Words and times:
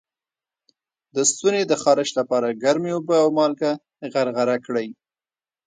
د 1.15 1.17
ستوني 1.31 1.61
د 1.67 1.73
خارش 1.81 2.09
لپاره 2.19 2.57
ګرمې 2.63 2.91
اوبه 2.95 3.15
او 3.23 3.29
مالګه 3.37 3.71
غرغره 4.13 4.57
کړئ 4.65 4.87